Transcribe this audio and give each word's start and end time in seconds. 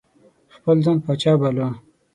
خپل 0.55 0.77
ځان 0.85 0.97
پاچا 1.05 1.33
باله. 1.41 1.67